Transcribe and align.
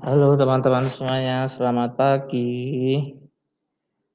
Halo 0.00 0.32
teman-teman 0.32 0.88
semuanya, 0.88 1.44
selamat 1.44 1.92
pagi. 1.92 2.96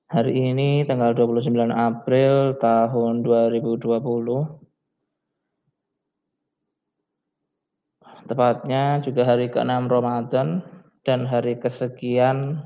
Hari 0.10 0.34
ini 0.34 0.82
tanggal 0.82 1.14
29 1.14 1.54
April 1.70 2.58
tahun 2.58 3.22
2020. 3.22 3.86
Tepatnya 8.26 8.98
juga 9.06 9.30
hari 9.30 9.54
ke-6 9.54 9.86
Ramadan 9.86 10.66
dan 11.06 11.30
hari 11.30 11.62
kesekian 11.62 12.66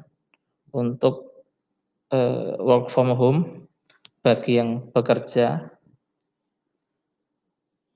untuk 0.72 1.44
uh, 2.16 2.56
work 2.64 2.88
from 2.88 3.12
home 3.20 3.68
bagi 4.24 4.64
yang 4.64 4.96
bekerja 4.96 5.68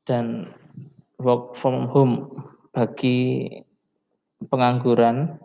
dan 0.03 0.51
work 1.15 1.55
from 1.55 1.87
home 1.87 2.27
bagi 2.75 3.47
pengangguran 4.47 5.39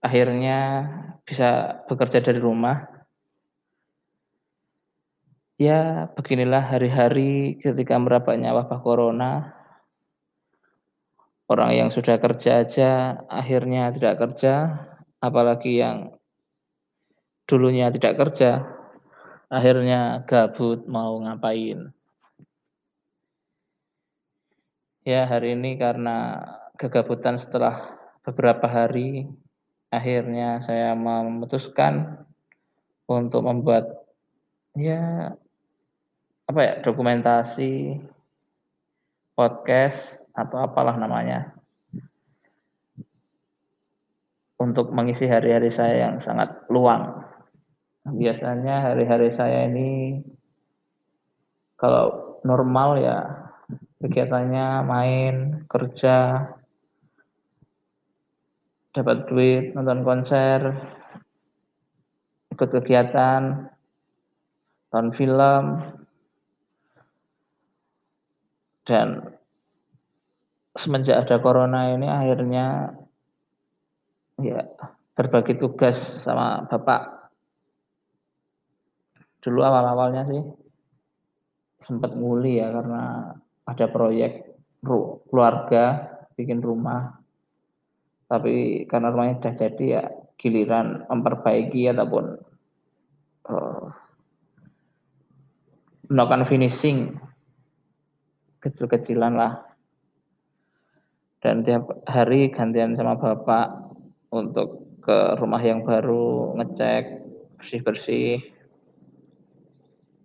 akhirnya 0.00 0.58
bisa 1.28 1.80
bekerja 1.86 2.24
dari 2.24 2.40
rumah. 2.40 2.88
Ya, 5.60 6.08
beginilah 6.16 6.72
hari-hari 6.72 7.60
ketika 7.60 8.00
merapatnya 8.00 8.56
wabah 8.56 8.80
corona. 8.80 9.52
Orang 11.50 11.76
yang 11.76 11.90
sudah 11.92 12.16
kerja 12.16 12.64
aja 12.64 13.20
akhirnya 13.28 13.92
tidak 13.92 14.22
kerja, 14.22 14.86
apalagi 15.20 15.82
yang 15.82 16.16
dulunya 17.44 17.90
tidak 17.90 18.16
kerja, 18.16 18.64
akhirnya 19.50 20.22
gabut 20.24 20.86
mau 20.86 21.18
ngapain. 21.20 21.90
Ya, 25.02 25.26
hari 25.26 25.58
ini 25.58 25.74
karena 25.74 26.46
kegabutan 26.80 27.36
setelah 27.36 28.00
beberapa 28.24 28.64
hari, 28.64 29.28
akhirnya 29.92 30.64
saya 30.64 30.96
memutuskan 30.96 32.24
untuk 33.04 33.44
membuat 33.44 34.00
ya 34.72 35.36
apa 36.48 36.60
ya 36.64 36.74
dokumentasi 36.80 38.00
podcast 39.36 40.24
atau 40.32 40.56
apalah 40.64 40.96
namanya 40.96 41.52
untuk 44.56 44.88
mengisi 44.96 45.28
hari-hari 45.28 45.68
saya 45.68 46.08
yang 46.08 46.16
sangat 46.24 46.64
luang. 46.72 47.28
Biasanya 48.08 48.88
hari-hari 48.88 49.36
saya 49.36 49.68
ini 49.68 50.20
kalau 51.76 52.40
normal 52.40 53.00
ya 53.00 53.18
kegiatannya 54.00 54.84
main, 54.84 55.34
kerja, 55.68 56.48
dapat 58.90 59.30
duit, 59.30 59.70
nonton 59.74 60.02
konser, 60.02 60.60
ikut 62.50 62.68
kegiatan, 62.74 63.70
nonton 64.90 65.08
film, 65.14 65.64
dan 68.82 69.38
semenjak 70.74 71.22
ada 71.22 71.38
corona 71.38 71.94
ini 71.94 72.10
akhirnya 72.10 72.90
ya 74.42 74.66
berbagi 75.14 75.54
tugas 75.60 75.98
sama 76.26 76.66
bapak. 76.66 77.30
Dulu 79.40 79.60
awal-awalnya 79.62 80.26
sih 80.26 80.42
sempat 81.80 82.12
nguli 82.12 82.60
ya 82.60 82.68
karena 82.74 83.32
ada 83.64 83.86
proyek 83.88 84.58
keluarga 85.30 85.84
bikin 86.36 86.60
rumah 86.60 87.19
tapi 88.30 88.86
karena 88.86 89.10
rumahnya 89.10 89.42
sudah 89.42 89.54
jadi 89.58 89.84
ya 89.98 90.02
giliran 90.38 91.02
memperbaiki 91.10 91.90
ataupun 91.90 92.38
uh, 93.50 93.90
melakukan 96.06 96.46
finishing. 96.46 97.18
Kecil-kecilan 98.62 99.34
lah. 99.34 99.66
Dan 101.42 101.66
tiap 101.66 101.90
hari 102.06 102.54
gantian 102.54 102.94
sama 102.94 103.18
bapak 103.18 103.90
untuk 104.30 105.00
ke 105.02 105.34
rumah 105.40 105.58
yang 105.64 105.82
baru 105.82 106.54
ngecek 106.54 107.24
bersih-bersih. 107.58 108.38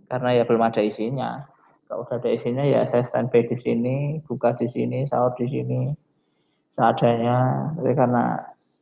Karena 0.06 0.30
ya 0.38 0.44
belum 0.46 0.62
ada 0.62 0.86
isinya. 0.86 1.48
Kalau 1.90 2.06
sudah 2.06 2.22
ada 2.22 2.30
isinya 2.30 2.62
ya 2.62 2.86
saya 2.86 3.02
standby 3.08 3.50
di 3.50 3.58
sini 3.58 3.96
buka 4.30 4.54
di 4.60 4.70
sini 4.70 5.10
sahur 5.10 5.34
di 5.38 5.48
sini 5.50 6.05
seadanya. 6.76 7.72
Tapi 7.74 7.92
karena 7.96 8.24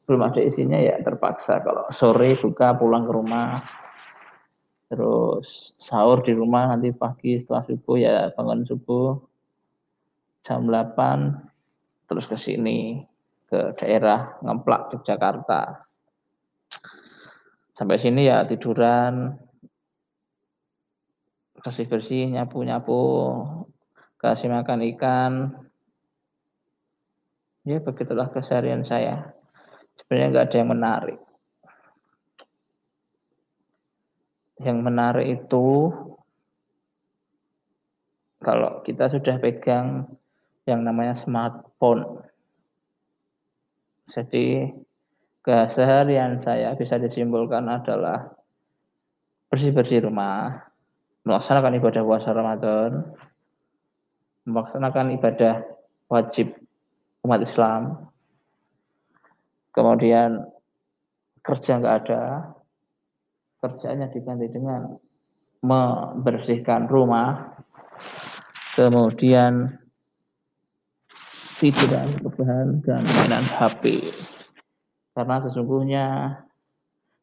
belum 0.04 0.22
ada 0.26 0.42
isinya 0.44 0.78
ya 0.82 1.00
terpaksa. 1.00 1.64
Kalau 1.64 1.88
sore 1.94 2.36
buka 2.36 2.76
pulang 2.76 3.08
ke 3.08 3.14
rumah 3.14 3.64
terus 4.92 5.74
sahur 5.82 6.22
di 6.22 6.38
rumah 6.38 6.70
nanti 6.70 6.94
pagi 6.94 7.34
setelah 7.42 7.66
subuh 7.66 7.98
ya 7.98 8.30
bangun 8.38 8.62
subuh 8.62 9.18
jam 10.46 10.70
8 10.70 12.06
terus 12.06 12.30
ke 12.30 12.38
sini 12.38 13.02
ke 13.50 13.74
daerah 13.80 14.38
ngemplak 14.46 14.94
Yogyakarta. 14.94 15.88
Sampai 17.74 17.98
sini 17.98 18.30
ya 18.30 18.46
tiduran 18.46 19.34
kasih 21.64 21.88
bersih 21.90 22.30
nyapu 22.30 22.62
nyapu 22.62 23.02
kasih 24.20 24.52
makan 24.52 24.84
ikan 24.94 25.32
Ya 27.64 27.80
begitulah 27.80 28.28
keseharian 28.28 28.84
saya. 28.84 29.32
Sebenarnya 29.96 30.28
nggak 30.36 30.46
ada 30.52 30.58
yang 30.60 30.72
menarik. 30.76 31.20
Yang 34.60 34.78
menarik 34.84 35.28
itu 35.32 35.68
kalau 38.44 38.84
kita 38.84 39.08
sudah 39.08 39.40
pegang 39.40 40.12
yang 40.68 40.84
namanya 40.84 41.16
smartphone. 41.16 42.28
Jadi 44.12 44.68
keseharian 45.40 46.44
saya 46.44 46.76
bisa 46.76 47.00
disimpulkan 47.00 47.64
adalah 47.72 48.28
bersih-bersih 49.48 50.04
rumah, 50.04 50.68
melaksanakan 51.24 51.80
ibadah 51.80 52.04
puasa 52.04 52.36
Ramadan, 52.36 52.92
melaksanakan 54.44 55.16
ibadah 55.16 55.64
wajib 56.12 56.63
umat 57.24 57.40
Islam. 57.42 58.12
Kemudian 59.74 60.44
kerja 61.42 61.82
nggak 61.82 61.98
ada, 62.06 62.54
kerjanya 63.64 64.08
diganti 64.12 64.48
dengan 64.52 64.96
membersihkan 65.64 66.86
rumah, 66.92 67.58
kemudian 68.76 69.80
tiduran 71.58 72.20
kebahan 72.20 72.84
dan 72.84 73.08
mainan 73.08 73.46
HP. 73.48 74.14
Karena 75.16 75.40
sesungguhnya 75.48 76.06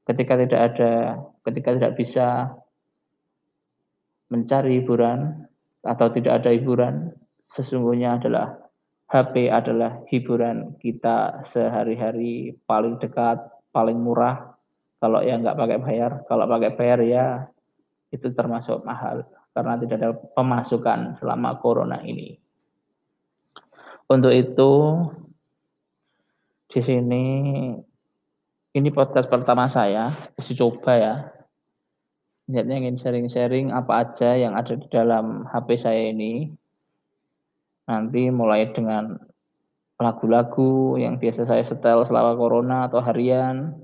ketika 0.08 0.34
tidak 0.40 0.60
ada, 0.72 0.92
ketika 1.44 1.70
tidak 1.76 1.92
bisa 2.00 2.28
mencari 4.32 4.80
hiburan 4.80 5.44
atau 5.84 6.08
tidak 6.14 6.40
ada 6.40 6.50
hiburan, 6.56 7.12
sesungguhnya 7.52 8.16
adalah 8.16 8.69
HP 9.10 9.50
adalah 9.50 10.06
hiburan 10.06 10.78
kita 10.78 11.42
sehari-hari 11.50 12.54
paling 12.62 12.94
dekat, 13.02 13.42
paling 13.74 13.98
murah. 13.98 14.54
Kalau 15.02 15.18
yang 15.26 15.42
nggak 15.42 15.58
pakai 15.58 15.78
bayar, 15.82 16.12
kalau 16.30 16.46
pakai 16.46 16.70
bayar 16.78 17.00
ya 17.02 17.26
itu 18.14 18.30
termasuk 18.30 18.86
mahal 18.86 19.26
karena 19.50 19.74
tidak 19.82 19.96
ada 19.98 20.10
pemasukan 20.14 21.18
selama 21.18 21.58
corona 21.58 21.98
ini. 22.06 22.38
Untuk 24.06 24.30
itu 24.30 24.70
di 26.70 26.80
sini 26.82 27.24
ini 28.70 28.88
podcast 28.94 29.26
pertama 29.26 29.66
saya, 29.66 30.30
isi 30.38 30.54
coba 30.54 30.92
ya. 30.94 31.14
Niatnya 32.46 32.82
ingin 32.82 32.98
sharing-sharing 32.98 33.74
apa 33.74 34.06
aja 34.06 34.38
yang 34.38 34.54
ada 34.54 34.78
di 34.78 34.86
dalam 34.86 35.46
HP 35.50 35.78
saya 35.82 36.14
ini 36.14 36.50
Nanti 37.90 38.30
mulai 38.30 38.70
dengan 38.70 39.18
lagu-lagu 39.98 40.94
yang 40.94 41.18
biasa 41.18 41.42
saya 41.42 41.66
setel 41.66 42.06
selama 42.06 42.38
corona 42.38 42.86
atau 42.86 43.02
harian 43.02 43.74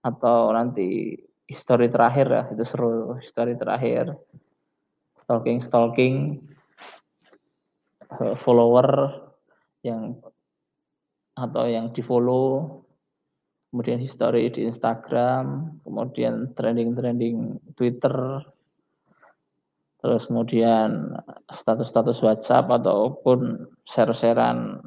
atau 0.00 0.48
nanti 0.56 1.20
history 1.44 1.92
terakhir 1.92 2.26
ya 2.32 2.42
itu 2.48 2.64
seru 2.64 3.20
history 3.20 3.52
terakhir. 3.60 4.16
Stalking 5.20 5.60
stalking 5.60 6.14
eh, 8.16 8.34
follower 8.40 8.88
yang 9.84 10.16
atau 11.36 11.68
yang 11.68 11.92
di 11.92 12.00
follow 12.02 12.80
kemudian 13.70 14.00
history 14.00 14.48
di 14.48 14.64
Instagram 14.64 15.76
kemudian 15.84 16.56
trending 16.56 16.96
trending 16.96 17.36
Twitter 17.76 18.42
terus 19.98 20.30
kemudian 20.30 21.18
status-status 21.50 22.22
WhatsApp 22.22 22.70
ataupun 22.70 23.66
share-sharean 23.82 24.78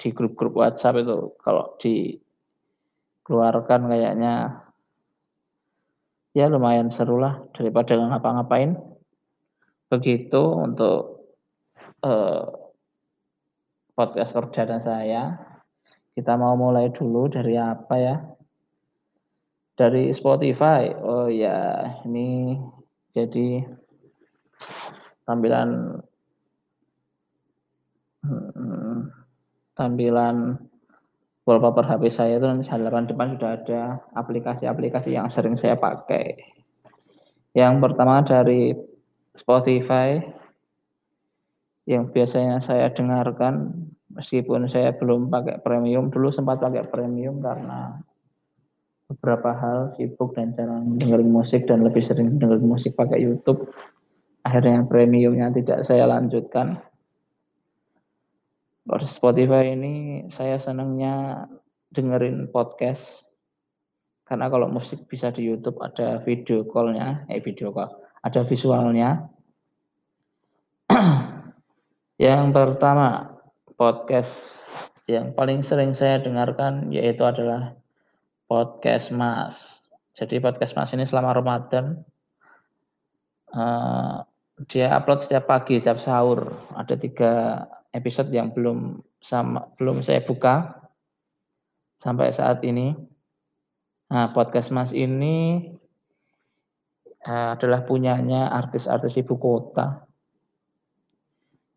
di 0.00 0.08
grup-grup 0.16 0.56
WhatsApp 0.56 1.04
itu 1.04 1.36
kalau 1.44 1.76
dikeluarkan 1.76 3.92
kayaknya 3.92 4.64
ya 6.32 6.48
lumayan 6.48 6.88
seru 6.94 7.18
lah 7.20 7.42
daripada 7.52 7.98
ngapa-ngapain. 7.98 8.78
Begitu 9.90 10.38
untuk 10.54 11.26
uh, 12.06 12.46
podcast 13.92 14.32
perdana 14.32 14.78
saya. 14.80 15.36
Kita 16.14 16.38
mau 16.38 16.56
mulai 16.56 16.88
dulu 16.94 17.26
dari 17.28 17.58
apa 17.58 17.98
ya? 17.98 18.22
Dari 19.74 20.14
Spotify. 20.14 20.94
Oh 20.96 21.26
ya, 21.26 21.82
ini 22.06 22.54
jadi 23.10 23.66
tampilan 25.30 26.02
Hmm, 28.20 29.08
tampilan 29.72 30.60
wallpaper 31.48 31.88
HP 31.88 32.12
saya 32.12 32.36
itu 32.36 32.44
nanti 32.44 32.68
halaman 32.68 33.08
depan 33.08 33.40
sudah 33.40 33.50
ada 33.56 33.82
aplikasi-aplikasi 34.12 35.16
yang 35.16 35.32
sering 35.32 35.56
saya 35.56 35.80
pakai. 35.80 36.36
Yang 37.56 37.74
pertama 37.80 38.20
dari 38.20 38.76
Spotify 39.32 40.20
yang 41.88 42.12
biasanya 42.12 42.60
saya 42.60 42.92
dengarkan 42.92 43.88
meskipun 44.12 44.68
saya 44.68 44.92
belum 45.00 45.32
pakai 45.32 45.64
premium 45.64 46.12
dulu 46.12 46.28
sempat 46.28 46.60
pakai 46.60 46.86
premium 46.92 47.40
karena 47.40 48.04
beberapa 49.08 49.50
hal 49.56 49.78
sibuk 49.96 50.36
dan 50.36 50.52
jarang 50.54 51.00
dengerin 51.00 51.32
musik 51.32 51.66
dan 51.66 51.82
lebih 51.82 52.04
sering 52.04 52.36
dengerin 52.36 52.68
musik 52.68 52.94
pakai 52.94 53.18
YouTube 53.24 53.64
akhirnya 54.50 54.82
premiumnya 54.90 55.54
tidak 55.54 55.86
saya 55.86 56.10
lanjutkan 56.10 56.82
Spotify 58.98 59.78
ini 59.78 60.26
saya 60.26 60.58
senangnya 60.58 61.46
dengerin 61.94 62.50
podcast 62.50 63.30
karena 64.30 64.46
kalau 64.46 64.70
musik 64.70 65.10
bisa 65.10 65.34
di 65.34 65.42
YouTube 65.42 65.82
ada 65.82 66.22
video 66.22 66.62
callnya, 66.62 67.26
eh 67.26 67.42
video 67.42 67.74
call, 67.74 67.90
ada 68.22 68.46
visualnya. 68.46 69.26
yang 72.30 72.54
pertama 72.54 73.42
podcast 73.74 74.62
yang 75.10 75.34
paling 75.34 75.66
sering 75.66 75.90
saya 75.98 76.22
dengarkan 76.22 76.94
yaitu 76.94 77.26
adalah 77.26 77.74
podcast 78.46 79.10
Mas. 79.10 79.82
Jadi 80.14 80.38
podcast 80.38 80.78
Mas 80.78 80.94
ini 80.94 81.10
selama 81.10 81.34
Ramadan 81.34 82.06
uh, 83.50 84.29
dia 84.68 84.92
upload 84.92 85.24
setiap 85.24 85.48
pagi, 85.48 85.80
setiap 85.80 85.96
sahur. 85.96 86.52
Ada 86.76 87.00
tiga 87.00 87.32
episode 87.96 88.28
yang 88.34 88.52
belum 88.52 89.00
sama 89.20 89.72
belum 89.80 90.04
saya 90.04 90.20
buka 90.24 90.76
sampai 92.00 92.32
saat 92.32 92.60
ini. 92.64 92.92
Nah, 94.10 94.34
podcast 94.34 94.74
Mas 94.74 94.90
ini 94.90 95.70
uh, 97.24 97.54
adalah 97.54 97.86
punyanya 97.86 98.50
artis-artis 98.50 99.22
ibu 99.22 99.38
kota. 99.38 100.02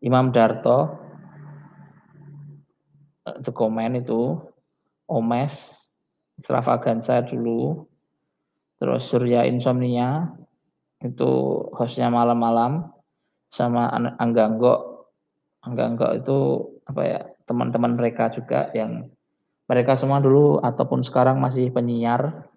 Imam 0.04 0.34
Darto, 0.34 0.78
uh, 3.24 3.38
The 3.40 3.52
Comment 3.54 3.96
itu, 3.96 4.36
Omes, 5.08 5.78
Extravaganza 6.36 7.22
dulu, 7.24 7.86
terus 8.76 9.06
Surya 9.08 9.46
Insomnia, 9.46 10.34
itu 11.04 11.30
hostnya 11.76 12.08
malam-malam, 12.08 12.88
sama 13.52 13.92
Angganggo 14.18 15.04
enggak 15.64 16.12
itu 16.20 16.38
apa 16.84 17.02
ya 17.04 17.20
teman-teman 17.48 17.96
mereka 17.96 18.28
juga 18.32 18.68
yang 18.76 19.08
mereka 19.64 19.96
semua 19.96 20.20
dulu 20.20 20.60
ataupun 20.60 21.00
sekarang 21.00 21.40
masih 21.40 21.72
penyiar. 21.72 22.48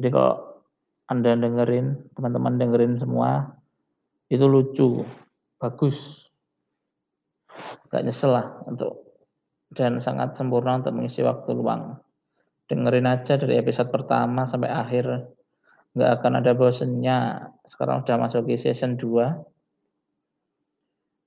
Jadi 0.00 0.08
kalau 0.08 0.64
Anda 1.10 1.36
dengerin, 1.36 2.08
teman-teman 2.16 2.56
dengerin 2.56 2.96
semua, 2.96 3.52
itu 4.32 4.46
lucu, 4.48 5.04
bagus. 5.60 6.16
Gak 7.92 8.06
nyesel 8.06 8.32
lah 8.32 8.64
untuk 8.64 9.10
dan 9.76 10.00
sangat 10.00 10.38
sempurna 10.38 10.80
untuk 10.80 10.96
mengisi 10.96 11.20
waktu 11.20 11.52
luang. 11.52 12.00
Dengerin 12.70 13.10
aja 13.10 13.36
dari 13.36 13.58
episode 13.60 13.92
pertama 13.92 14.46
sampai 14.48 14.70
akhir. 14.70 15.36
Nggak 15.94 16.10
akan 16.20 16.32
ada 16.38 16.52
bosennya. 16.54 17.18
Sekarang 17.66 18.02
udah 18.02 18.16
masuk 18.18 18.46
ke 18.46 18.58
season 18.58 18.98
2 18.98 19.50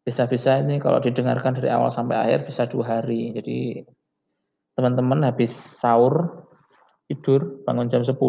bisa-bisa 0.03 0.59
ini 0.59 0.83
kalau 0.83 0.99
didengarkan 0.99 1.55
dari 1.55 1.71
awal 1.71 1.87
sampai 1.87 2.19
akhir 2.19 2.51
bisa 2.51 2.67
dua 2.67 2.99
hari. 2.99 3.31
Jadi 3.31 3.79
teman-teman 4.75 5.23
habis 5.23 5.55
sahur, 5.79 6.43
tidur, 7.07 7.63
bangun 7.63 7.87
jam 7.87 8.03
10, 8.03 8.19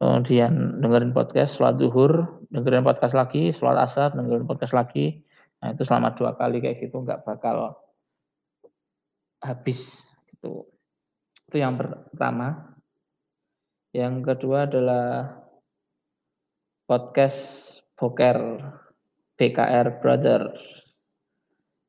kemudian 0.00 0.80
dengerin 0.80 1.12
podcast, 1.12 1.60
sholat 1.60 1.76
duhur, 1.76 2.40
dengerin 2.48 2.84
podcast 2.84 3.12
lagi, 3.12 3.52
sholat 3.52 3.84
asar, 3.84 4.16
dengerin 4.16 4.48
podcast 4.48 4.72
lagi. 4.72 5.20
Nah 5.60 5.76
itu 5.76 5.84
selama 5.84 6.16
dua 6.16 6.32
kali 6.40 6.64
kayak 6.64 6.80
gitu 6.80 7.04
nggak 7.04 7.20
bakal 7.28 7.76
habis. 9.44 10.00
Gitu. 10.32 10.64
Itu 11.52 11.56
yang 11.60 11.76
pertama. 11.76 12.73
Yang 13.94 14.26
kedua 14.26 14.66
adalah 14.66 15.38
podcast 16.90 17.70
Boker 17.94 18.58
BKR 19.38 20.02
Brother. 20.02 20.50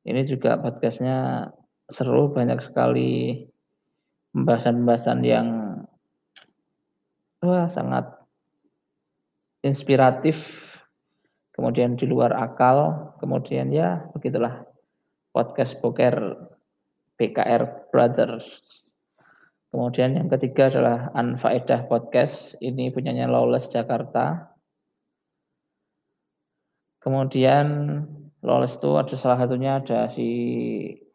Ini 0.06 0.22
juga 0.22 0.54
podcastnya 0.54 1.50
seru, 1.90 2.30
banyak 2.30 2.62
sekali 2.62 3.42
pembahasan-pembahasan 4.30 5.20
yang 5.26 5.48
wah, 7.42 7.66
sangat 7.74 8.06
inspiratif, 9.66 10.62
kemudian 11.58 11.98
di 11.98 12.06
luar 12.06 12.30
akal, 12.38 13.18
kemudian 13.18 13.74
ya 13.74 14.06
begitulah 14.14 14.62
podcast 15.34 15.74
poker 15.82 16.38
BKR 17.18 17.90
Brother. 17.90 18.38
Kemudian 19.70 20.16
yang 20.16 20.28
ketiga 20.30 20.70
adalah 20.72 21.10
Anfaedah 21.12 21.90
Podcast, 21.90 22.54
ini 22.62 22.88
punyanya 22.94 23.26
Lawless 23.26 23.68
Jakarta. 23.68 24.54
Kemudian 27.02 27.66
lolos 28.42 28.78
itu 28.78 28.90
ada 28.98 29.14
salah 29.14 29.38
satunya 29.38 29.78
ada 29.78 30.10
si 30.10 30.28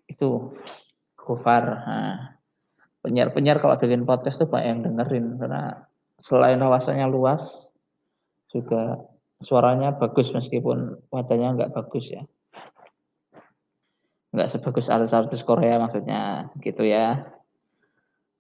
itu 0.08 0.56
Gofar. 1.20 1.64
Nah, 1.64 2.18
penyiar-penyiar 3.02 3.60
kalau 3.60 3.76
bikin 3.76 4.06
podcast 4.06 4.40
tuh 4.40 4.50
banyak 4.50 4.68
yang 4.68 4.80
dengerin 4.86 5.36
karena 5.42 5.90
selain 6.22 6.62
wawasannya 6.62 7.10
luas 7.10 7.66
juga 8.54 9.02
suaranya 9.42 9.98
bagus 9.98 10.30
meskipun 10.38 11.02
wajahnya 11.10 11.58
nggak 11.58 11.74
bagus 11.74 12.14
ya 12.14 12.22
nggak 14.32 14.48
sebagus 14.54 14.88
artis-artis 14.88 15.42
Korea 15.42 15.82
maksudnya 15.82 16.54
gitu 16.62 16.86
ya 16.86 17.26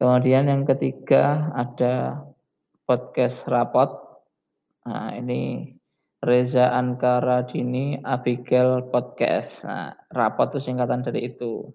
kemudian 0.02 0.50
yang 0.50 0.66
ketiga 0.66 1.54
ada 1.54 2.26
podcast 2.90 3.46
rapot 3.46 3.94
nah 4.82 5.14
ini 5.14 5.70
Reza 6.22 6.70
Ankara 6.70 7.50
Dini 7.50 7.98
Abigail 7.98 8.94
Podcast. 8.94 9.66
Nah, 9.66 9.98
rapat 10.14 10.54
itu 10.54 10.70
singkatan 10.70 11.02
dari 11.02 11.34
itu. 11.34 11.66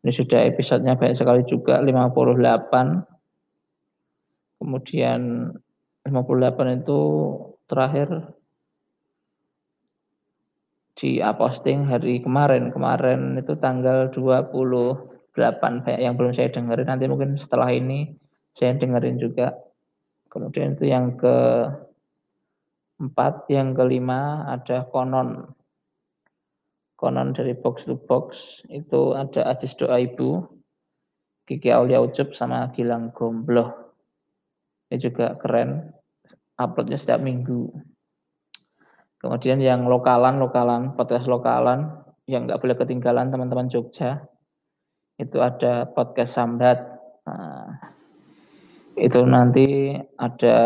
Ini 0.00 0.08
sudah 0.16 0.48
episodenya 0.48 0.96
banyak 0.96 1.20
sekali 1.20 1.44
juga 1.44 1.84
58. 1.84 3.04
Kemudian 4.56 5.52
58 6.08 6.80
itu 6.80 7.00
terakhir 7.68 8.32
di 10.96 11.20
posting 11.20 11.84
hari 11.84 12.24
kemarin. 12.24 12.72
Kemarin 12.72 13.36
itu 13.36 13.60
tanggal 13.60 14.08
28 15.38 15.86
banyak 15.86 16.02
yang 16.02 16.18
belum 16.18 16.34
saya 16.34 16.50
dengerin. 16.50 16.90
Nanti 16.90 17.06
mungkin 17.06 17.38
setelah 17.38 17.70
ini 17.70 18.10
saya 18.58 18.74
dengerin 18.74 19.22
juga. 19.22 19.54
Kemudian 20.28 20.76
itu 20.76 20.90
yang 20.90 21.16
ke 21.16 21.36
Empat, 22.98 23.46
yang 23.46 23.78
kelima 23.78 24.42
ada 24.50 24.82
konon. 24.90 25.54
Konon 26.98 27.30
dari 27.30 27.54
box 27.54 27.86
to 27.86 27.94
box 27.94 28.58
itu 28.74 29.14
ada 29.14 29.46
Ajis 29.54 29.78
Doa 29.78 30.02
Ibu, 30.02 30.42
Kiki 31.46 31.70
Aulia 31.70 32.02
Ucup 32.02 32.34
sama 32.34 32.74
Gilang 32.74 33.14
Gombloh. 33.14 33.70
Ini 34.90 34.98
juga 34.98 35.38
keren, 35.38 35.94
uploadnya 36.58 36.98
setiap 36.98 37.22
minggu. 37.22 37.70
Kemudian 39.22 39.62
yang 39.62 39.86
lokalan, 39.86 40.42
lokalan, 40.42 40.98
podcast 40.98 41.30
lokalan, 41.30 42.02
yang 42.26 42.50
nggak 42.50 42.58
boleh 42.58 42.74
ketinggalan 42.74 43.30
teman-teman 43.30 43.70
Jogja, 43.70 44.26
itu 45.18 45.38
ada 45.42 45.90
podcast 45.90 46.38
Sambat. 46.38 46.78
Nah, 47.26 47.74
itu 48.94 49.20
nanti 49.26 49.98
ada 50.16 50.56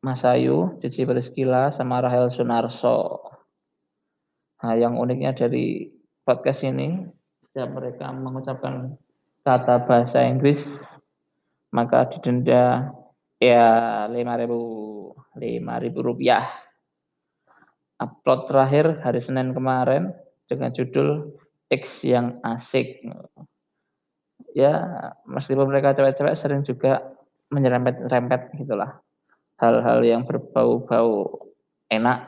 Mas 0.00 0.24
Ayu, 0.24 0.80
Cici 0.80 1.04
Priskila, 1.04 1.74
sama 1.74 2.00
Rahel 2.00 2.30
Sunarso. 2.32 3.20
Nah, 4.62 4.74
yang 4.78 4.96
uniknya 4.96 5.34
dari 5.36 5.90
podcast 6.24 6.64
ini, 6.64 7.04
setiap 7.44 7.74
mereka 7.74 8.08
mengucapkan 8.14 8.94
kata 9.42 9.82
bahasa 9.88 10.22
Inggris 10.22 10.62
maka 11.70 12.06
didenda 12.10 12.94
ya 13.38 14.06
5000 14.10 15.38
5000 15.38 16.06
rupiah. 16.06 16.46
Upload 18.00 18.50
terakhir 18.50 19.02
hari 19.04 19.20
Senin 19.22 19.52
kemarin 19.54 20.10
dengan 20.50 20.72
judul 20.74 21.36
X 21.70 22.02
yang 22.02 22.42
asik. 22.42 22.98
Ya, 24.52 24.74
meskipun 25.30 25.70
mereka 25.70 25.94
cewek-cewek 25.94 26.34
sering 26.34 26.66
juga 26.66 27.14
menyerempet-rempet 27.54 28.58
gitulah. 28.58 28.98
Hal-hal 29.62 30.02
yang 30.02 30.26
berbau-bau 30.26 31.46
enak. 31.86 32.20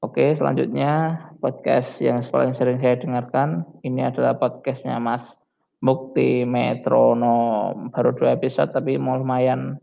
Oke, 0.00 0.32
selanjutnya 0.36 1.18
podcast 1.40 1.98
yang 1.98 2.22
paling 2.22 2.54
sering 2.54 2.78
saya 2.78 3.00
dengarkan 3.00 3.66
ini 3.82 4.06
adalah 4.06 4.38
podcastnya 4.38 4.96
Mas 5.02 5.34
Mukti 5.82 6.46
Metronom. 6.46 7.90
Baru 7.90 8.14
dua 8.14 8.38
episode 8.38 8.70
tapi 8.72 8.96
lumayan 8.96 9.80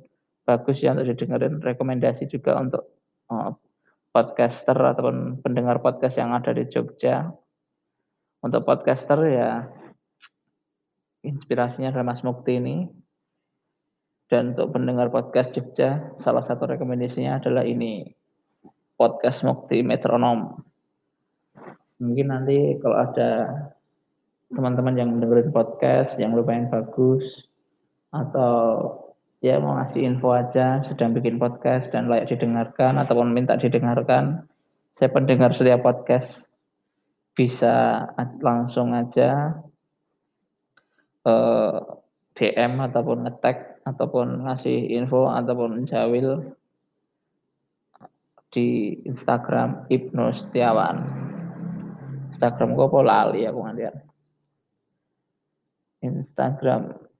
bagus 0.47 0.79
ya 0.79 0.95
untuk 0.95 1.11
didengarin. 1.11 1.59
Rekomendasi 1.59 2.31
juga 2.31 2.55
untuk 2.61 2.87
uh, 3.29 3.51
podcaster 4.13 4.77
ataupun 4.77 5.41
pendengar 5.41 5.81
podcast 5.81 6.21
yang 6.21 6.37
ada 6.37 6.53
di 6.53 6.69
Jogja. 6.69 7.33
Untuk 8.45 8.61
podcaster 8.61 9.17
ya 9.25 9.65
inspirasinya 11.25 11.89
adalah 11.89 12.13
Mas 12.13 12.21
Mukti 12.21 12.61
ini. 12.61 12.85
Dan 14.29 14.53
untuk 14.53 14.77
pendengar 14.77 15.09
podcast 15.09 15.51
Jogja, 15.51 16.13
salah 16.21 16.45
satu 16.45 16.69
rekomendasinya 16.69 17.41
adalah 17.41 17.65
ini 17.65 18.07
podcast 18.95 19.41
Mukti 19.41 19.81
Metronom. 19.81 20.61
Mungkin 21.97 22.27
nanti 22.29 22.77
kalau 22.79 22.97
ada 23.01 23.49
teman-teman 24.53 24.93
yang 24.93 25.09
dengerin 25.17 25.49
podcast 25.49 26.13
yang 26.21 26.37
lumayan 26.37 26.69
bagus 26.69 27.25
atau 28.13 29.02
ya 29.43 29.59
mau 29.59 29.75
ngasih 29.75 30.01
info 30.07 30.31
aja 30.31 30.79
sedang 30.87 31.11
bikin 31.11 31.35
podcast 31.35 31.91
dan 31.91 32.07
layak 32.07 32.31
didengarkan 32.31 32.95
ataupun 32.95 33.35
minta 33.35 33.59
didengarkan 33.59 34.47
saya 34.95 35.11
pendengar 35.11 35.51
setiap 35.51 35.83
podcast 35.83 36.47
bisa 37.35 38.07
langsung 38.39 38.95
aja 38.95 39.59
eh, 41.27 41.79
DM 42.33 42.73
ataupun 42.87 43.27
ngetek 43.27 43.83
ataupun 43.83 44.47
ngasih 44.47 44.95
info 44.95 45.27
ataupun 45.27 45.85
jawil 45.91 46.55
di 48.53 48.95
Instagram 49.09 49.89
Ibnu 49.89 50.29
Setiawan. 50.31 50.97
Instagram 52.29 52.77
gue 52.77 52.87
pola 52.89 53.27
lali 53.27 53.49
aku 53.49 53.59
ngalian. 53.65 53.95
Instagram 56.05 57.12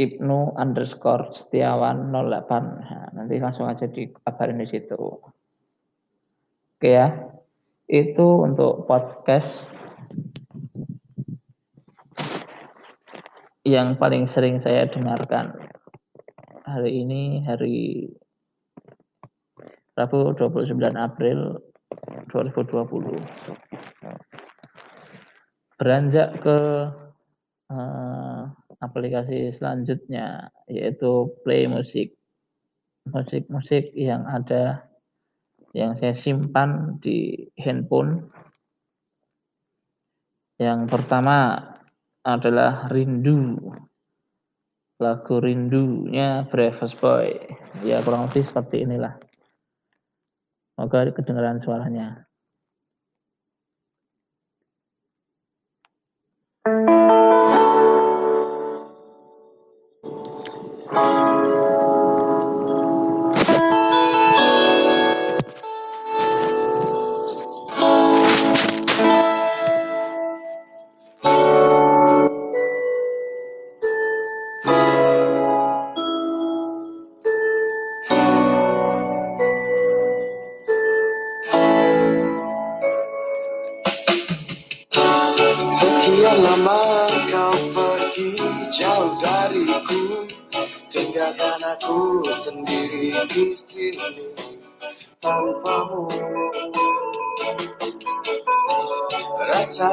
Ibnu 0.00 0.56
underscore 0.56 1.28
Setiawan 1.28 2.08
08. 2.08 2.48
Nah, 2.80 3.12
nanti 3.12 3.36
langsung 3.36 3.68
aja 3.68 3.84
dikabarin 3.84 4.56
di 4.56 4.68
situ. 4.72 4.96
Oke 6.80 6.88
ya. 6.88 7.12
Itu 7.84 8.48
untuk 8.48 8.88
podcast 8.88 9.68
yang 13.68 14.00
paling 14.00 14.24
sering 14.24 14.64
saya 14.64 14.88
dengarkan. 14.88 15.52
Hari 16.64 17.04
ini 17.04 17.44
hari 17.44 18.08
Rabu 20.00 20.32
29 20.32 20.80
April 20.96 21.60
2020. 22.32 23.20
Beranjak 25.76 26.40
ke 26.40 26.58
uh, 27.68 28.39
aplikasi 28.80 29.52
selanjutnya 29.52 30.48
yaitu 30.66 31.30
Play 31.44 31.68
Music. 31.68 32.16
Musik-musik 33.08 33.92
yang 33.96 34.28
ada 34.28 34.84
yang 35.72 35.96
saya 35.96 36.12
simpan 36.16 37.00
di 37.00 37.48
handphone. 37.56 38.28
Yang 40.60 40.80
pertama 40.92 41.56
adalah 42.20 42.92
Rindu. 42.92 43.56
Lagu 45.00 45.40
Rindunya 45.40 46.44
Breakfast 46.52 47.00
Boy. 47.00 47.32
Ya 47.80 48.04
kurang 48.04 48.28
lebih 48.28 48.44
seperti 48.44 48.84
inilah. 48.84 49.16
Semoga 50.76 51.08
kedengaran 51.16 51.64
suaranya. 51.64 52.29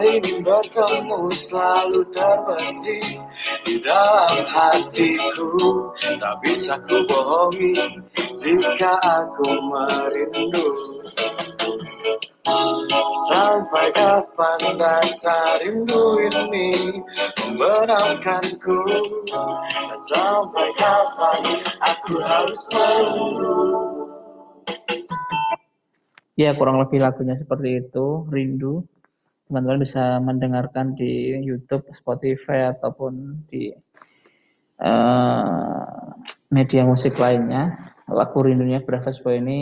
Ingin 0.08 0.42
bertemu 0.42 1.30
selalu 1.32 2.02
terbesit 2.14 3.22
di 3.66 3.76
dalam 3.82 4.46
hatiku. 4.50 5.54
Tak 5.98 6.36
bisa 6.42 6.82
ku 6.86 6.98
bohongi 7.06 7.74
jika 8.38 8.98
aku 9.02 9.50
merindu 9.70 10.97
Sampai 13.28 13.92
kapan 13.92 14.80
rasa 14.80 15.60
rindu 15.60 16.16
ini 16.24 17.04
membenamkanku 17.44 18.78
Dan 19.28 20.00
sampai 20.00 20.68
kapan 20.80 21.42
aku 21.84 22.16
harus 22.24 22.62
menunggu? 22.72 23.60
Ya 26.38 26.54
kurang 26.54 26.78
lebih 26.78 27.02
lagunya 27.02 27.34
seperti 27.36 27.82
itu, 27.82 28.24
Rindu. 28.30 28.86
Teman-teman 29.50 29.82
bisa 29.82 30.22
mendengarkan 30.22 30.94
di 30.94 31.34
YouTube, 31.42 31.90
Spotify 31.90 32.70
ataupun 32.70 33.42
di 33.50 33.74
uh, 34.78 36.14
media 36.54 36.86
musik 36.86 37.18
lainnya. 37.18 37.96
Lagu 38.06 38.40
rindunya 38.40 38.86
Breakfast 38.86 39.26
Boy 39.26 39.42
ini 39.42 39.60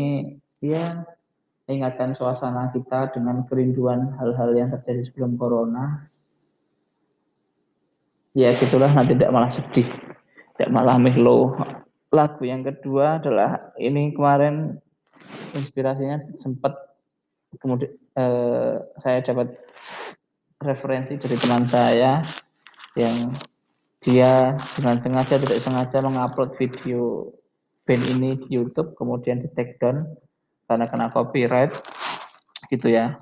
dia 0.60 1.15
mengingatkan 1.66 2.14
suasana 2.14 2.70
kita 2.70 3.10
dengan 3.14 3.42
kerinduan 3.50 4.14
hal-hal 4.22 4.54
yang 4.54 4.70
terjadi 4.70 5.10
sebelum 5.10 5.38
corona. 5.38 6.10
Ya 8.38 8.54
gitulah 8.54 8.92
nanti 8.94 9.18
tidak 9.18 9.34
malah 9.34 9.50
sedih, 9.50 9.90
tidak 10.58 10.70
malah 10.70 11.02
melo. 11.02 11.58
Lagu 12.14 12.44
yang 12.46 12.62
kedua 12.62 13.18
adalah 13.18 13.74
ini 13.82 14.14
kemarin 14.14 14.78
inspirasinya 15.58 16.22
sempat 16.38 16.76
kemudian 17.58 17.92
eh, 18.14 18.76
saya 19.02 19.24
dapat 19.24 19.56
referensi 20.62 21.16
dari 21.18 21.36
teman 21.40 21.68
saya 21.72 22.24
yang 22.96 23.36
dia 24.06 24.56
dengan 24.78 25.02
sengaja 25.02 25.42
tidak 25.42 25.60
sengaja 25.66 25.98
mengupload 26.04 26.54
video 26.60 27.32
band 27.90 28.04
ini 28.06 28.38
di 28.46 28.60
YouTube 28.60 28.94
kemudian 28.96 29.42
di 29.42 29.50
take 29.58 29.82
down 29.82 30.06
karena 30.66 30.86
kena 30.90 31.08
copyright 31.14 31.74
gitu 32.70 32.90
ya. 32.90 33.22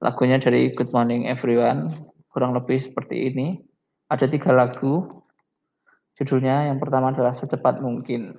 Lagunya 0.00 0.40
dari 0.40 0.72
Good 0.72 0.90
Morning 0.90 1.28
Everyone 1.28 1.92
kurang 2.32 2.56
lebih 2.56 2.82
seperti 2.82 3.30
ini. 3.30 3.60
Ada 4.10 4.26
tiga 4.26 4.50
lagu 4.50 5.22
judulnya 6.18 6.68
yang 6.68 6.82
pertama 6.82 7.14
adalah 7.14 7.32
secepat 7.32 7.78
mungkin 7.78 8.36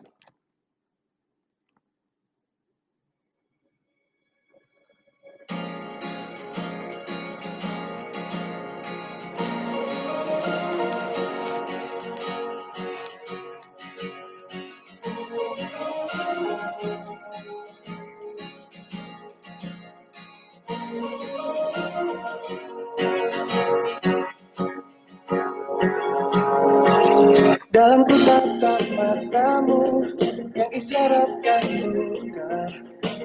Dalam 27.72 28.06
kutatapan 28.06 28.86
matamu 28.94 30.06
yang 30.54 30.70
isyaratkan 30.70 31.66
luka 31.90 32.70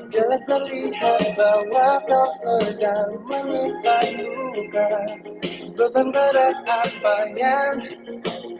Jelas 0.08 0.40
terlihat 0.48 1.36
bahwa 1.36 2.00
kau 2.08 2.30
sedang 2.40 3.20
menyimpan 3.28 4.24
luka 4.24 4.88
Beban 5.76 6.08
berat 6.16 6.56
apa 6.64 7.16
yang 7.36 7.76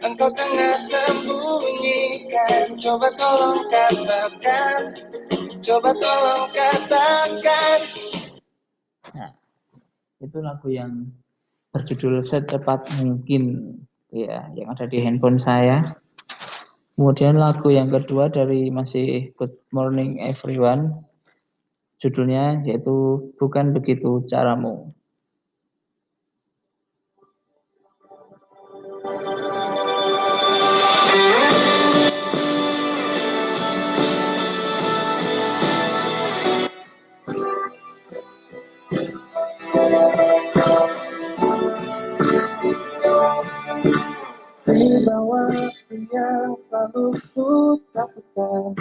engkau 0.05 0.29
tengah 0.37 0.77
sembunyikan. 0.85 2.77
Coba 2.77 3.09
tolong 3.17 3.65
katakan 3.73 4.93
Coba 5.67 5.91
tolong 5.99 6.47
katakan 6.53 7.79
itu 10.17 10.37
lagu 10.41 10.67
yang 10.73 11.13
berjudul 11.69 12.25
Secepat 12.25 12.89
Mungkin 12.97 13.75
ya 14.09 14.49
yang 14.57 14.73
ada 14.73 14.89
di 14.89 15.03
handphone 15.03 15.37
saya. 15.37 15.93
Kemudian 16.97 17.37
lagu 17.37 17.69
yang 17.69 17.93
kedua 17.93 18.33
dari 18.33 18.73
masih 18.73 19.29
Good 19.37 19.53
Morning 19.69 20.17
Everyone 20.17 21.05
judulnya 22.01 22.65
yaitu 22.65 23.29
Bukan 23.37 23.77
Begitu 23.77 24.25
Caramu. 24.25 24.96
Selalu 46.63 47.05
ku 47.33 47.77
takutkan 47.93 48.73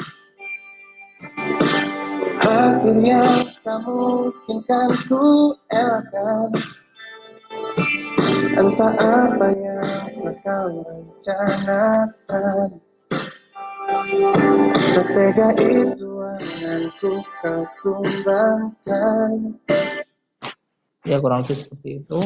Akhirnya 2.37 3.41
tak 3.65 3.79
mungkin 3.89 4.59
kan 4.69 4.91
ku 5.09 5.57
elakkan. 5.73 6.53
Entah 8.57 8.95
apa 9.01 9.49
yang 9.57 10.37
kau 10.45 10.69
rencanakan. 10.85 12.69
Setega 14.93 15.49
itu 15.57 16.11
anganku 16.21 17.13
kau 17.41 17.63
tumbangkan. 17.81 19.57
Ya 21.09 21.17
kurang 21.23 21.47
lebih 21.47 21.57
seperti 21.65 22.05
itu 22.05 22.19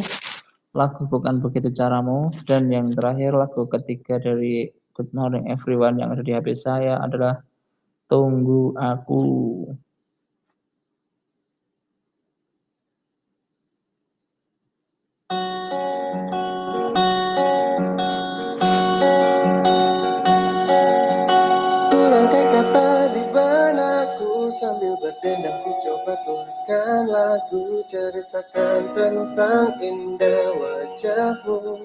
lagu 0.71 1.03
bukan 1.11 1.43
begitu 1.43 1.75
caramu 1.75 2.31
dan 2.47 2.71
yang 2.71 2.95
terakhir 2.95 3.35
lagu 3.35 3.67
ketiga 3.67 4.23
dari 4.23 4.71
Good 4.95 5.11
morning 5.17 5.49
everyone 5.49 5.97
yang 5.99 6.12
ada 6.12 6.23
di 6.23 6.35
HP 6.37 6.55
saya 6.55 7.00
adalah 7.00 7.41
Tunggu 8.11 8.75
Aku. 8.75 9.23
Berdendam 25.21 25.53
ku 25.61 25.73
coba 25.85 26.16
tuliskan 26.25 27.05
lagu 27.12 27.85
ceritakan 27.92 28.81
tentang 28.97 29.68
indah 29.77 30.49
wajahmu. 30.57 31.85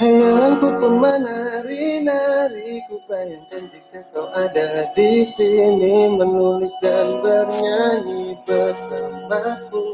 Hayalanku 0.00 0.68
pun 0.80 0.94
menari-nari 0.96 2.82
Ku 2.88 2.96
bayangkan 3.04 3.68
jika 3.68 4.00
kau 4.16 4.26
ada 4.32 4.88
di 4.96 5.28
sini 5.28 6.08
Menulis 6.16 6.72
dan 6.80 7.20
bernyanyi 7.20 8.32
bersamaku. 8.48 9.84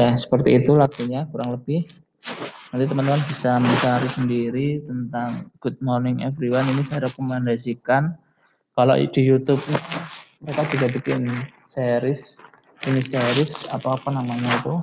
Ya 0.00 0.16
seperti 0.16 0.64
itu 0.64 0.72
lagunya 0.72 1.28
kurang 1.28 1.60
lebih 1.60 1.84
Nanti 2.74 2.84
teman-teman 2.90 3.22
bisa 3.30 3.56
mencari 3.56 4.08
sendiri 4.10 4.66
tentang 4.82 5.48
Good 5.62 5.78
Morning 5.80 6.26
Everyone. 6.26 6.66
Ini 6.66 6.82
saya 6.84 7.06
rekomendasikan. 7.06 8.12
Kalau 8.76 8.94
di 8.98 9.22
Youtube 9.24 9.62
mereka 10.44 10.68
juga 10.68 10.86
bikin 10.92 11.30
series 11.72 12.36
ini 12.84 13.00
series 13.00 13.50
atau 13.72 13.96
apa 13.96 14.12
namanya 14.12 14.52
itu. 14.60 14.76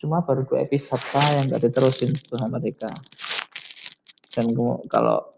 Cuma 0.00 0.24
baru 0.24 0.46
dua 0.48 0.64
episode 0.64 1.02
yang 1.12 1.52
nggak 1.52 1.66
diterusin 1.68 2.16
sama 2.30 2.56
mereka. 2.56 2.88
Dan 4.30 4.54
kalau 4.88 5.34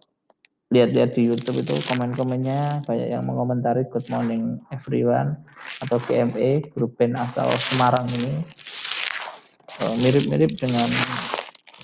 lihat-lihat 0.72 1.16
di 1.16 1.28
YouTube 1.28 1.64
itu 1.64 1.76
komen-komennya 1.88 2.86
banyak 2.88 3.08
yang 3.12 3.24
mengomentari 3.28 3.84
Good 3.88 4.08
Morning 4.08 4.62
Everyone 4.72 5.36
atau 5.84 6.00
GME 6.00 6.72
grup 6.72 6.96
band 6.96 7.18
asal 7.18 7.50
Semarang 7.60 8.08
ini 8.20 8.40
mirip-mirip 9.98 10.54
dengan 10.56 10.88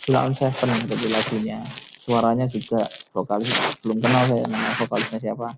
Sila 0.02 0.24
on 0.24 0.32
Seven 0.32 0.72
seperti 0.80 1.06
lagunya. 1.12 1.58
Suaranya 2.00 2.48
juga 2.48 2.88
vokalis 3.12 3.52
belum 3.84 4.00
kenal 4.00 4.24
saya 4.24 4.44
nama 4.48 4.72
vokalisnya 4.80 5.20
siapa. 5.20 5.48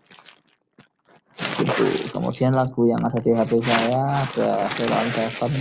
Gitu. 1.61 1.87
Kemudian 2.11 2.59
lagu 2.59 2.89
yang 2.89 2.99
ada 3.05 3.21
di 3.23 3.31
HP 3.31 3.53
saya 3.63 4.27
ada 4.27 4.49
Sila 4.75 4.97
on 4.99 5.11
Seven. 5.15 5.55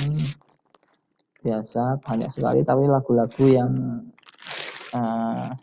Biasa 1.40 2.04
banyak 2.04 2.32
sekali 2.36 2.60
tapi 2.66 2.84
lagu-lagu 2.90 3.46
yang 3.48 3.72
uh, 4.92 5.54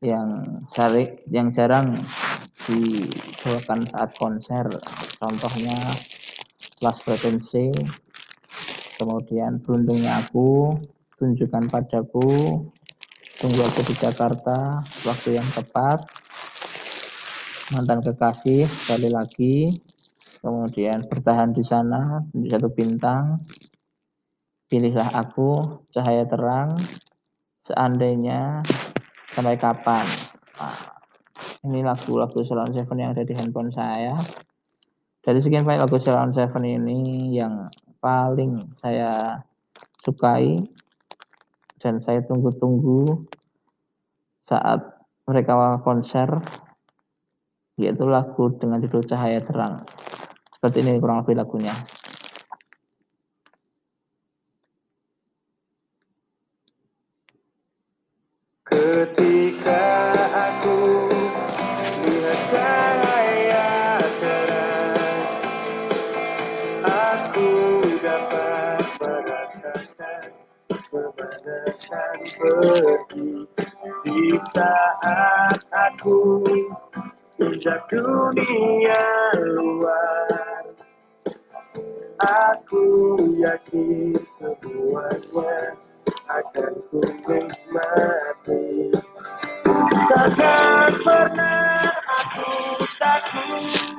yang 0.00 0.28
cari 0.72 1.20
yang 1.28 1.52
jarang 1.52 2.00
dibawakan 2.64 3.84
saat 3.92 4.10
konser. 4.16 4.66
Contohnya 5.20 5.76
Last 6.80 7.04
Frequency 7.04 7.72
kemudian 8.96 9.62
beruntungnya 9.62 10.22
aku 10.22 10.74
tunjukkan 11.18 11.70
padaku 11.70 12.28
tunggu 13.38 13.60
aku 13.60 13.80
di 13.90 13.94
Jakarta 13.98 14.82
waktu 15.06 15.38
yang 15.38 15.48
tepat 15.52 15.98
mantan 17.74 18.00
kekasih 18.04 18.66
sekali 18.66 19.08
lagi 19.10 19.56
kemudian 20.44 21.06
bertahan 21.08 21.56
di 21.56 21.64
sana 21.66 22.22
di 22.30 22.48
satu 22.50 22.68
bintang 22.70 23.40
Pilihlah 24.74 25.12
aku, 25.12 25.84
cahaya 25.92 26.26
terang, 26.26 26.80
seandainya 27.68 28.58
sampai 29.30 29.54
kapan. 29.54 30.02
Nah, 30.56 30.98
ini 31.68 31.84
lagu-lagu 31.84 32.40
Salon 32.42 32.74
Seven 32.74 32.98
yang 32.98 33.14
ada 33.14 33.22
di 33.22 33.36
handphone 33.38 33.68
saya. 33.70 34.18
Dari 35.22 35.38
sekian 35.44 35.62
banyak 35.62 35.84
lagu 35.84 36.00
Salon 36.02 36.34
Seven 36.34 36.64
ini 36.64 37.36
yang 37.36 37.70
paling 38.04 38.68
saya 38.84 39.40
sukai 40.04 40.60
dan 41.80 42.04
saya 42.04 42.20
tunggu-tunggu 42.28 43.24
saat 44.44 44.84
mereka 45.24 45.80
konser 45.80 46.28
yaitu 47.80 48.04
lagu 48.04 48.52
dengan 48.60 48.84
judul 48.84 49.08
Cahaya 49.08 49.40
Terang. 49.40 49.88
Seperti 50.52 50.84
ini 50.84 51.00
kurang 51.00 51.24
lebih 51.24 51.40
lagunya. 51.40 51.72
Dapat 68.04 68.84
merasakan 69.00 70.28
Kemanakan 70.92 72.16
pergi 72.36 73.32
Di 74.04 74.22
saat 74.52 75.58
aku 75.72 76.44
Injak 77.40 77.88
dunia 77.88 79.08
luar 79.56 80.64
Aku 82.20 82.84
yakin 83.40 84.20
semuanya 84.36 85.74
akan 86.28 86.72
ku 86.92 87.00
nikmati 87.24 88.92
Takkan 90.04 90.92
pernah 91.00 91.88
aku 91.88 92.52
takut 93.00 93.93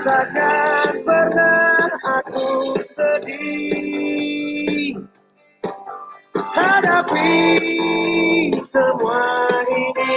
Takkan 0.00 1.04
pernah 1.04 1.92
aku 2.00 2.72
sedih. 2.96 4.96
Hadapi 6.32 7.36
semua 8.64 9.60
ini. 9.68 10.16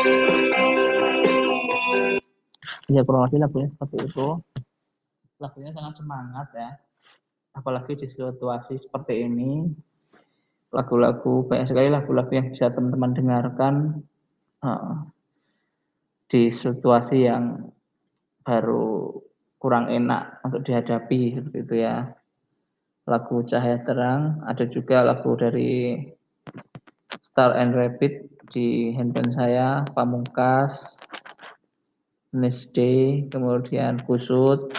Ya 2.87 3.03
kurang 3.03 3.27
lebih 3.27 3.43
lagunya 3.43 3.67
seperti 3.75 4.07
itu. 4.07 4.27
Lagunya 5.43 5.75
sangat 5.75 5.99
semangat 5.99 6.47
ya. 6.55 6.79
Apalagi 7.51 7.99
di 7.99 8.07
situasi 8.07 8.79
seperti 8.79 9.27
ini. 9.27 9.67
Lagu-lagu 10.71 11.43
banyak 11.43 11.67
sekali 11.67 11.91
lagu-lagu 11.91 12.31
yang 12.31 12.55
bisa 12.55 12.71
teman-teman 12.71 13.11
dengarkan. 13.11 13.99
Uh, 14.63 15.11
di 16.31 16.47
situasi 16.47 17.27
yang 17.27 17.67
baru 18.47 19.19
kurang 19.63 19.87
enak 19.87 20.43
untuk 20.43 20.67
dihadapi 20.67 21.39
seperti 21.39 21.59
itu 21.63 21.75
ya. 21.87 22.11
Lagu 23.07 23.39
Cahaya 23.47 23.79
Terang 23.87 24.43
ada 24.43 24.67
juga 24.67 25.07
lagu 25.07 25.39
dari 25.39 26.03
Star 27.23 27.55
and 27.55 27.71
Rabbit 27.71 28.27
di 28.51 28.91
handphone 28.91 29.31
saya 29.31 29.87
Pamungkas 29.95 30.99
Next 32.35 32.75
Day 32.75 33.27
kemudian 33.31 34.03
Kusut 34.03 34.75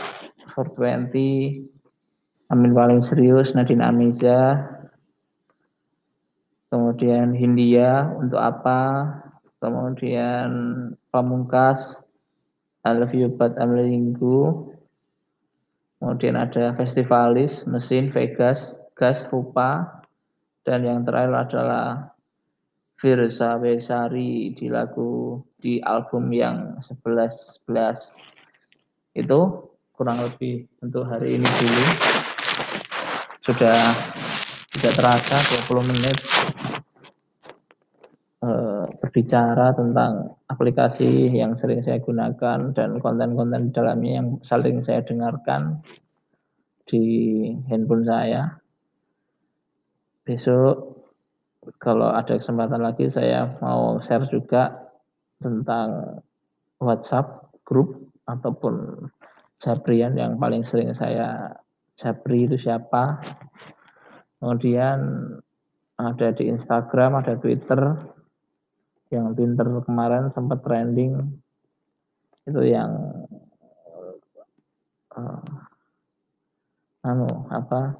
420 0.53 1.68
Amin 2.53 2.73
paling 2.77 3.01
serius 3.01 3.57
Nadine 3.57 3.85
Amiza 3.85 4.73
kemudian 6.68 7.33
Hindia 7.33 8.09
untuk 8.20 8.40
apa 8.40 9.09
kemudian 9.61 10.49
Pamungkas 11.12 12.05
I 12.85 12.92
love 12.97 13.12
you 13.16 13.33
but 13.33 13.57
I'm 13.57 13.77
you 13.77 14.74
kemudian 15.98 16.38
ada 16.38 16.74
Festivalis 16.74 17.66
Mesin 17.68 18.11
Vegas 18.11 18.74
Gas 18.94 19.26
Rupa 19.30 20.02
dan 20.64 20.87
yang 20.87 21.04
terakhir 21.04 21.50
adalah 21.50 22.14
Firsa 22.96 23.61
Besari 23.61 24.54
di 24.57 24.72
lagu 24.72 25.42
di 25.61 25.76
album 25.83 26.33
yang 26.33 26.80
11 26.80 27.61
11 27.68 29.20
itu 29.20 29.40
kurang 29.94 30.24
lebih 30.24 30.66
untuk 30.83 31.07
hari 31.07 31.38
ini 31.38 31.46
dulu. 31.46 31.85
Sudah 33.44 33.76
tidak 34.74 34.94
terasa 34.98 35.37
20 35.70 35.90
menit 35.90 36.16
berbicara 39.14 39.70
tentang 39.79 40.35
aplikasi 40.50 41.31
yang 41.31 41.55
sering 41.55 41.87
saya 41.87 42.03
gunakan 42.03 42.74
dan 42.74 42.98
konten-konten 42.98 43.70
di 43.70 43.70
dalamnya 43.70 44.12
yang 44.18 44.29
saling 44.42 44.83
saya 44.83 45.07
dengarkan 45.07 45.79
di 46.90 47.07
handphone 47.70 48.03
saya 48.03 48.59
besok 50.27 50.98
kalau 51.79 52.11
ada 52.11 52.42
kesempatan 52.42 52.83
lagi 52.83 53.07
saya 53.07 53.55
mau 53.62 54.03
share 54.03 54.27
juga 54.35 54.90
tentang 55.38 56.18
WhatsApp 56.83 57.55
grup 57.62 58.11
ataupun 58.27 59.07
Jabrian 59.62 60.18
yang 60.18 60.42
paling 60.42 60.66
sering 60.66 60.90
saya 60.98 61.55
Jabri 62.03 62.50
itu 62.50 62.59
siapa. 62.59 63.22
Kemudian 64.42 64.98
ada 65.94 66.29
di 66.35 66.50
Instagram, 66.50 67.22
ada 67.22 67.38
Twitter. 67.38 68.11
Yang 69.14 69.38
Twitter 69.38 69.68
kemarin 69.87 70.35
sempat 70.35 70.59
trending. 70.66 71.38
Itu 72.44 72.61
yang 72.66 72.90
uh, 75.14 77.07
anu 77.07 77.31
apa? 77.48 77.94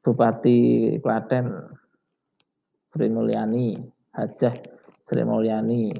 Bupati 0.00 0.96
Klaten 1.04 1.76
Sri 2.88 3.12
Mulyani 3.12 3.76
Hajah 4.16 4.56
Sri 5.04 5.22
Mulyani. 5.28 5.92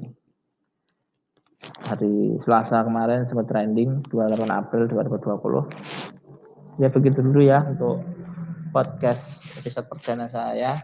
Hari 1.61 2.41
Selasa 2.41 2.81
kemarin 2.81 3.29
sempat 3.29 3.45
trending 3.45 4.01
28 4.09 4.49
April 4.49 4.89
2020 4.89 6.81
ya 6.81 6.89
begitu 6.89 7.21
dulu 7.21 7.45
ya 7.45 7.61
untuk 7.67 8.01
podcast 8.73 9.43
episode 9.59 9.85
perdana 9.85 10.25
saya 10.31 10.81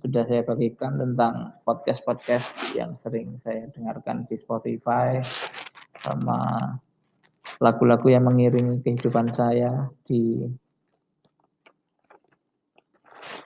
sudah 0.00 0.24
saya 0.24 0.42
bagikan 0.42 0.96
tentang 0.96 1.52
podcast-podcast 1.68 2.72
yang 2.72 2.96
sering 3.04 3.36
saya 3.44 3.68
dengarkan 3.76 4.24
di 4.26 4.40
Spotify 4.40 5.20
sama 6.00 6.72
lagu-lagu 7.60 8.08
yang 8.08 8.24
mengiringi 8.24 8.80
kehidupan 8.80 9.36
saya 9.36 9.92
di 10.08 10.48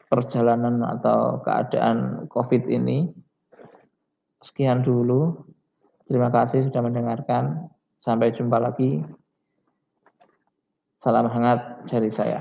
perjalanan 0.06 0.78
atau 0.86 1.42
keadaan 1.42 2.30
COVID 2.30 2.70
ini. 2.70 3.10
Sekian 4.46 4.86
dulu. 4.86 5.34
Terima 6.06 6.30
kasih 6.30 6.70
sudah 6.70 6.82
mendengarkan. 6.84 7.66
Sampai 7.98 8.30
jumpa 8.30 8.62
lagi. 8.62 9.02
Salam 11.02 11.26
hangat 11.26 11.88
dari 11.90 12.14
saya. 12.14 12.38